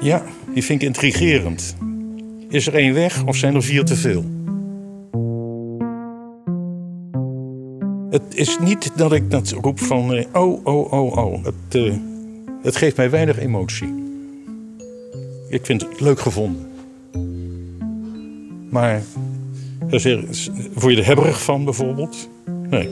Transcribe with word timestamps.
Ja, 0.00 0.22
die 0.54 0.64
vind 0.64 0.82
ik 0.82 0.86
intrigerend. 0.86 1.76
Is 2.48 2.66
er 2.66 2.74
één 2.74 2.94
weg 2.94 3.24
of 3.24 3.36
zijn 3.36 3.54
er 3.54 3.62
vier 3.62 3.84
te 3.84 3.96
veel? 3.96 4.24
Het 8.10 8.34
is 8.34 8.58
niet 8.58 8.90
dat 8.96 9.12
ik 9.12 9.30
dat 9.30 9.50
roep 9.50 9.80
van 9.80 10.14
eh, 10.14 10.24
oh, 10.32 10.66
oh, 10.66 10.92
oh, 10.92 11.16
oh. 11.16 11.44
Het, 11.44 11.54
eh, 11.74 11.92
het 12.62 12.76
geeft 12.76 12.96
mij 12.96 13.10
weinig 13.10 13.38
emotie. 13.38 13.94
Ik 15.48 15.66
vind 15.66 15.82
het 15.82 16.00
leuk 16.00 16.20
gevonden. 16.20 16.66
Maar 18.70 19.02
word 20.74 20.94
je 20.94 20.96
er 20.96 21.06
hebberig 21.06 21.42
van 21.42 21.64
bijvoorbeeld? 21.64 22.28
Nee. 22.70 22.88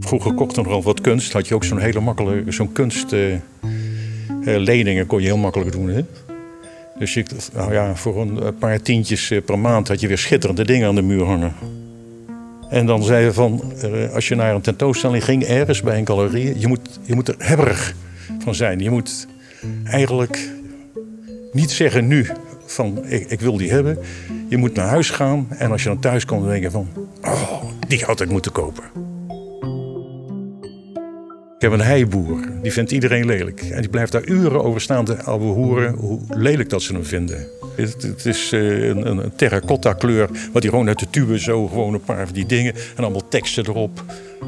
Vroeger 0.00 0.34
kocht 0.34 0.56
er 0.56 0.82
wat 0.82 1.00
kunst. 1.00 1.32
Had 1.32 1.48
je 1.48 1.54
ook 1.54 1.64
zo'n 1.64 1.78
hele 1.78 2.00
makkelijke, 2.00 2.52
zo'n 2.52 2.72
kunstleningen 2.72 3.34
uh, 3.36 3.55
kon 5.06 5.20
je 5.20 5.26
heel 5.26 5.36
makkelijk 5.36 5.72
doen. 5.72 5.88
Hè? 5.88 6.00
Dus 6.98 7.14
je, 7.14 7.24
nou 7.54 7.72
ja, 7.72 7.94
voor 7.94 8.20
een 8.20 8.56
paar 8.58 8.82
tientjes 8.82 9.30
eh, 9.30 9.42
per 9.42 9.58
maand 9.58 9.88
had 9.88 10.00
je 10.00 10.08
weer 10.08 10.18
schitterende 10.18 10.64
dingen 10.64 10.88
aan 10.88 10.94
de 10.94 11.02
muur 11.02 11.24
hangen. 11.24 11.54
En 12.70 12.86
dan 12.86 13.02
zei 13.02 13.24
je 13.24 13.32
van, 13.32 13.72
eh, 13.82 14.14
als 14.14 14.28
je 14.28 14.34
naar 14.34 14.54
een 14.54 14.60
tentoonstelling 14.60 15.24
ging, 15.24 15.44
ergens 15.44 15.82
bij 15.82 15.98
een 15.98 16.06
galerie, 16.06 16.58
je 16.58 16.66
moet, 16.66 17.00
je 17.02 17.14
moet 17.14 17.28
er 17.28 17.34
hebberig 17.38 17.94
van 18.38 18.54
zijn. 18.54 18.78
Je 18.78 18.90
moet 18.90 19.26
eigenlijk 19.84 20.48
niet 21.52 21.70
zeggen 21.70 22.06
nu 22.06 22.26
van, 22.66 23.04
ik, 23.06 23.30
ik 23.30 23.40
wil 23.40 23.56
die 23.56 23.70
hebben. 23.70 23.98
Je 24.48 24.56
moet 24.56 24.74
naar 24.74 24.88
huis 24.88 25.10
gaan 25.10 25.46
en 25.50 25.70
als 25.70 25.82
je 25.82 25.88
dan 25.88 26.00
thuis 26.00 26.24
komt, 26.24 26.40
dan 26.40 26.50
denk 26.50 26.62
je 26.62 26.70
van, 26.70 26.88
oh, 27.22 27.62
die 27.88 28.04
had 28.04 28.20
ik 28.20 28.30
moeten 28.30 28.52
kopen. 28.52 28.84
Ik 31.56 31.62
heb 31.62 31.72
een 31.72 31.80
heiboer, 31.80 32.40
die 32.62 32.72
vindt 32.72 32.90
iedereen 32.90 33.26
lelijk. 33.26 33.60
En 33.60 33.80
die 33.80 33.90
blijft 33.90 34.12
daar 34.12 34.24
uren 34.24 34.64
over 34.64 34.80
staan 34.80 35.04
te 35.04 35.16
horen 35.24 35.94
hoe 35.94 36.20
lelijk 36.28 36.70
dat 36.70 36.82
ze 36.82 36.92
hem 36.92 37.04
vinden. 37.04 37.46
Het, 37.76 38.02
het 38.02 38.26
is 38.26 38.52
eh, 38.52 38.86
een, 38.86 39.32
terracotta 39.36 39.92
kleur, 39.92 40.28
wat 40.52 40.62
hij 40.62 40.70
gewoon 40.70 40.88
uit 40.88 40.98
de 40.98 41.10
tube 41.10 41.38
zo, 41.38 41.66
gewoon 41.66 41.94
een 41.94 42.00
paar 42.00 42.24
van 42.24 42.34
die 42.34 42.46
dingen. 42.46 42.74
En 42.74 43.02
allemaal 43.02 43.28
teksten 43.28 43.66
erop. 43.66 44.04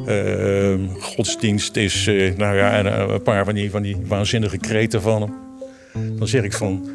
Uh, 0.07 0.73
godsdienst 0.99 1.75
is, 1.75 2.07
uh, 2.07 2.35
nou 2.37 2.55
ja, 2.55 2.83
eh, 2.83 3.13
een 3.13 3.23
paar 3.23 3.45
van 3.45 3.53
die, 3.53 3.71
van 3.71 3.81
die 3.81 3.97
waanzinnige 4.07 4.57
kreten 4.57 5.01
van 5.01 5.21
hem. 5.21 5.33
Dan 6.17 6.27
zeg 6.27 6.43
ik 6.43 6.53
van, 6.53 6.89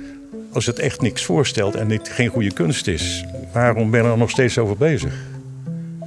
als 0.53 0.67
het 0.67 0.79
echt 0.79 1.01
niks 1.01 1.25
voorstelt 1.25 1.75
en 1.75 1.91
het 1.91 2.09
geen 2.09 2.29
goede 2.29 2.53
kunst 2.53 2.87
is, 2.87 3.25
waarom 3.53 3.91
ben 3.91 4.03
je 4.03 4.11
er 4.11 4.19
nog 4.19 4.31
steeds 4.31 4.59
over 4.59 4.77
bezig? 4.77 5.15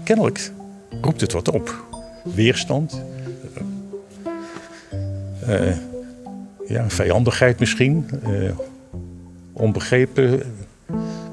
Kennelijk 0.03 0.52
roept 1.02 1.22
het 1.22 1.31
wat 1.31 1.50
op. 1.52 1.85
Weerstand, 2.23 3.03
uh, 5.50 5.76
ja, 6.67 6.90
vijandigheid 6.90 7.59
misschien, 7.59 8.09
uh, 8.28 8.52
onbegrepen. 9.53 10.42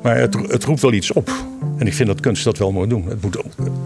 Maar 0.03 0.17
het, 0.17 0.35
het, 0.35 0.65
roept 0.65 0.81
wel 0.81 0.93
iets 0.93 1.13
op. 1.13 1.31
En 1.79 1.87
ik 1.87 1.95
vind 1.95 2.09
dat 2.09 2.21
kunst 2.21 2.45
dat 2.45 2.59
wel 2.59 2.73
moet 2.73 2.91
doen. 2.91 3.09
Het 3.09 3.23
moet 3.23 3.39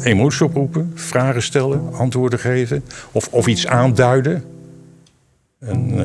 emotie 0.03 0.45
oproepen, 0.47 0.93
vragen 0.95 1.43
stellen, 1.43 1.93
antwoorden 1.93 2.39
geven 2.39 2.85
of, 3.13 3.29
of 3.31 3.47
iets 3.47 3.67
aanduiden. 3.67 4.45
En, 5.59 5.91
uh, 5.91 6.01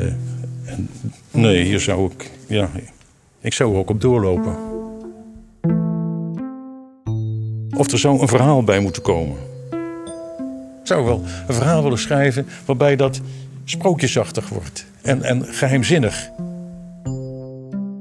en, 0.66 0.90
nee, 1.32 1.64
hier 1.64 1.80
zou 1.80 2.12
ik, 2.12 2.32
ja, 2.48 2.70
ik 3.42 3.54
zou 3.54 3.74
er 3.74 3.78
ook 3.78 3.90
op 3.90 4.02
doorlopen. 4.02 4.56
Of 7.78 7.92
er 7.92 8.00
zou 8.00 8.22
een 8.22 8.28
verhaal 8.28 8.64
bij 8.64 8.80
moeten 8.80 9.02
komen. 9.02 9.38
Ik 10.82 10.90
zou 10.90 11.06
wel 11.06 11.24
een 11.48 11.54
verhaal 11.54 11.84
willen 11.84 11.98
schrijven 11.98 12.46
waarbij 12.66 12.96
dat 12.96 13.22
sprookjesachtig 13.66 14.50
wordt 14.50 14.86
en, 15.02 15.24
en 15.24 15.46
geheimzinnig. 15.46 16.30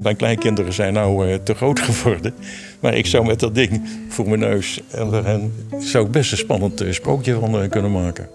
Mijn 0.00 0.16
kleinkinderen 0.16 0.72
zijn 0.72 0.92
nou 0.92 1.28
uh, 1.28 1.34
te 1.34 1.54
groot 1.54 1.80
geworden. 1.90 2.34
Maar 2.80 2.94
ik 2.94 3.06
zou 3.06 3.26
met 3.26 3.40
dat 3.40 3.54
ding 3.54 3.88
voor 4.08 4.28
mijn 4.28 4.40
neus 4.40 4.80
en, 4.90 5.52
zou 5.78 6.06
ik 6.06 6.10
best 6.10 6.32
een 6.32 6.38
spannend 6.38 6.82
uh, 6.82 6.92
sprookje 6.92 7.38
van 7.38 7.62
uh, 7.62 7.70
kunnen 7.70 7.92
maken. 7.92 8.28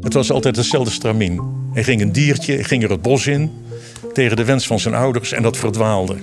Het 0.00 0.12
was 0.12 0.30
altijd 0.30 0.56
hetzelfde 0.56 0.90
stramien. 0.90 1.40
Er 1.74 1.84
ging 1.84 2.00
een 2.00 2.12
diertje, 2.12 2.64
ging 2.64 2.82
er 2.82 2.90
het 2.90 3.02
bos 3.02 3.26
in 3.26 3.50
tegen 4.12 4.36
de 4.36 4.44
wens 4.44 4.66
van 4.66 4.80
zijn 4.80 4.94
ouders 4.94 5.32
en 5.32 5.42
dat 5.42 5.56
verdwaalde. 5.56 6.16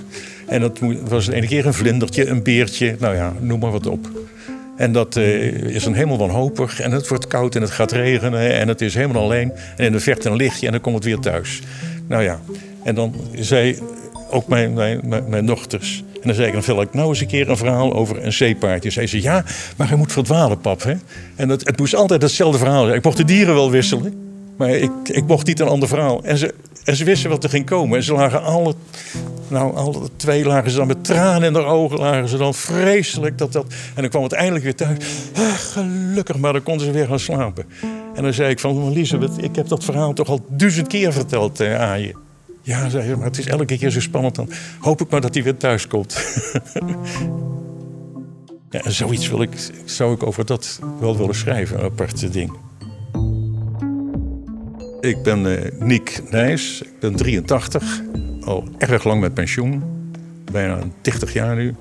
En 0.46 0.60
dat 0.60 0.78
was 1.08 1.26
de 1.26 1.34
ene 1.34 1.46
keer 1.46 1.66
een 1.66 1.74
vlindertje, 1.74 2.26
een 2.26 2.42
beertje, 2.42 2.96
nou 2.98 3.14
ja, 3.14 3.32
noem 3.40 3.60
maar 3.60 3.70
wat 3.70 3.86
op. 3.86 4.10
En 4.82 4.92
dat 4.92 5.16
uh, 5.16 5.52
is 5.52 5.84
een 5.84 5.94
helemaal 5.94 6.18
wanhopig. 6.18 6.80
En 6.80 6.92
het 6.92 7.08
wordt 7.08 7.26
koud 7.26 7.54
en 7.54 7.62
het 7.62 7.70
gaat 7.70 7.92
regenen. 7.92 8.54
En 8.54 8.68
het 8.68 8.80
is 8.80 8.94
helemaal 8.94 9.22
alleen. 9.22 9.52
En 9.76 9.84
in 9.84 9.92
de 9.92 10.00
verte 10.00 10.28
een 10.28 10.36
lichtje 10.36 10.66
en 10.66 10.72
dan 10.72 10.80
komt 10.80 10.94
het 10.94 11.04
weer 11.04 11.18
thuis. 11.18 11.60
Nou 12.06 12.22
ja, 12.22 12.40
en 12.82 12.94
dan 12.94 13.14
zei 13.34 13.78
ook 14.30 14.46
mijn, 14.46 14.72
mijn, 14.72 15.24
mijn, 15.28 15.46
dochters. 15.46 16.04
En 16.14 16.20
dan 16.22 16.34
zei 16.34 16.46
ik, 16.46 16.52
dan 16.52 16.62
wil 16.62 16.80
ik 16.80 16.94
nou 16.94 17.08
eens 17.08 17.20
een 17.20 17.26
keer 17.26 17.50
een 17.50 17.56
verhaal 17.56 17.94
over 17.94 18.24
een 18.24 18.32
zeepaardje. 18.32 18.90
Zei 18.90 19.06
ze, 19.06 19.22
ja, 19.22 19.44
maar 19.76 19.88
hij 19.88 19.96
moet 19.96 20.12
verdwalen, 20.12 20.60
pap. 20.60 20.82
Hè? 20.82 20.94
En 21.36 21.48
het, 21.48 21.66
het 21.66 21.78
moest 21.78 21.94
altijd 21.94 22.22
hetzelfde 22.22 22.58
verhaal 22.58 22.84
zijn. 22.84 22.96
Ik 22.96 23.04
mocht 23.04 23.16
de 23.16 23.24
dieren 23.24 23.54
wel 23.54 23.70
wisselen. 23.70 24.14
Maar 24.56 24.70
ik, 24.70 24.90
ik 25.04 25.26
mocht 25.26 25.46
niet 25.46 25.60
een 25.60 25.68
ander 25.68 25.88
verhaal. 25.88 26.24
En 26.24 26.38
ze, 26.38 26.54
en 26.84 26.96
ze 26.96 27.04
wisten 27.04 27.30
wat 27.30 27.44
er 27.44 27.50
ging 27.50 27.66
komen. 27.66 27.96
En 27.96 28.04
ze 28.04 28.12
lagen 28.12 28.42
alle, 28.42 28.74
nou, 29.48 29.76
alle 29.76 30.08
twee 30.16 30.44
lagen 30.44 30.70
ze 30.70 30.76
dan 30.76 30.86
met 30.86 31.04
tranen 31.04 31.42
in 31.42 31.52
de 31.52 31.64
ogen. 31.64 31.98
Lagen 31.98 32.28
ze 32.28 32.36
dan 32.36 32.54
vreselijk. 32.54 33.38
Dat, 33.38 33.52
dat, 33.52 33.66
en 33.94 34.00
dan 34.00 34.10
kwam 34.10 34.22
het 34.22 34.32
eindelijk 34.32 34.64
weer 34.64 34.74
thuis. 34.74 34.98
Ah, 35.34 35.52
gelukkig, 35.52 36.38
maar 36.38 36.52
dan 36.52 36.62
konden 36.62 36.86
ze 36.86 36.92
weer 36.92 37.06
gaan 37.06 37.18
slapen. 37.18 37.64
En 38.14 38.22
dan 38.22 38.32
zei 38.32 38.50
ik 38.50 38.60
van, 38.60 38.88
Elisabeth, 38.88 39.42
ik 39.42 39.56
heb 39.56 39.68
dat 39.68 39.84
verhaal 39.84 40.12
toch 40.12 40.28
al 40.28 40.44
duizend 40.48 40.86
keer 40.86 41.12
verteld 41.12 41.60
eh, 41.60 41.80
aan 41.80 42.00
je. 42.00 42.14
Ja, 42.62 42.88
zei 42.88 43.08
je, 43.08 43.16
maar 43.16 43.26
het 43.26 43.38
is 43.38 43.46
elke 43.46 43.76
keer 43.76 43.90
zo 43.90 44.00
spannend. 44.00 44.34
Dan 44.34 44.50
hoop 44.78 45.00
ik 45.00 45.10
maar 45.10 45.20
dat 45.20 45.34
hij 45.34 45.42
weer 45.42 45.56
thuis 45.56 45.86
komt. 45.86 46.12
ja, 48.70 48.80
en 48.80 48.92
zoiets 48.92 49.28
wil 49.28 49.42
ik, 49.42 49.50
zou 49.84 50.14
ik 50.14 50.26
over 50.26 50.46
dat 50.46 50.80
wel 51.00 51.16
willen 51.16 51.34
schrijven, 51.34 51.78
een 51.78 51.84
apart 51.84 52.32
ding. 52.32 52.52
Ik 55.02 55.22
ben 55.22 55.44
uh, 55.46 55.58
Niek 55.78 56.20
Nijs, 56.30 56.82
ik 56.82 57.00
ben 57.00 57.16
83, 57.16 58.00
al 58.40 58.68
erg 58.78 59.04
lang 59.04 59.20
met 59.20 59.34
pensioen, 59.34 59.82
bijna 60.52 60.78
30 61.00 61.32
jaar 61.32 61.56
nu. 61.56 61.74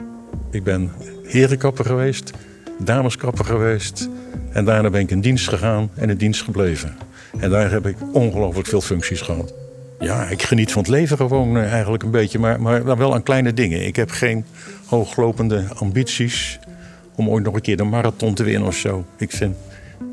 Ik 0.52 0.64
ben 0.64 0.92
herenkapper 1.24 1.86
geweest, 1.86 2.32
dameskapper 2.80 3.46
geweest 3.46 4.10
en 4.52 4.66
daarna 4.66 4.90
ben 4.90 5.02
ik 5.02 5.12
in 5.12 5.22
dienst 5.22 5.50
gegaan 5.50 5.90
en 5.96 6.10
in 6.10 6.18
dienst 6.18 6.42
gebleven. 6.42 6.96
En 7.40 7.50
daar 7.50 7.72
heb 7.72 7.86
ik 7.86 7.96
ongelooflijk 8.14 8.68
veel 8.68 8.82
functies 8.82 9.22
gehad. 9.22 9.54
Ja, 10.00 10.24
ik 10.24 10.42
geniet 10.42 10.72
van 10.72 10.82
het 10.82 10.92
leven 10.92 11.18
gewoon 11.18 11.58
uh, 11.58 11.72
eigenlijk 11.72 12.04
een 12.04 12.12
beetje, 12.12 12.40
maar, 12.40 12.62
maar 12.62 12.98
wel 12.98 13.14
aan 13.14 13.24
kleine 13.24 13.54
dingen. 13.54 13.86
Ik 13.86 13.96
heb 13.96 14.10
geen 14.10 14.46
hooglopende 14.86 15.66
ambities 15.76 16.60
om 17.16 17.30
ooit 17.30 17.44
nog 17.44 17.54
een 17.54 17.62
keer 17.62 17.78
de 17.78 17.84
marathon 17.84 18.34
te 18.34 18.44
winnen 18.44 18.68
of 18.68 18.76
zo. 18.76 19.06
Ik 19.18 19.32
vind 19.32 19.56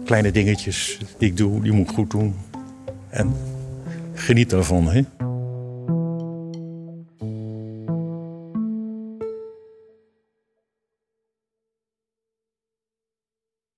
kleine 0.05 0.31
dingetjes 0.31 0.99
die 1.19 1.29
ik 1.29 1.37
doe, 1.37 1.63
die 1.63 1.73
moet 1.73 1.89
ik 1.89 1.95
goed 1.95 2.11
doen. 2.11 2.35
En 3.11 3.35
geniet 4.15 4.53
ervan. 4.53 4.89
Hè? 4.89 5.03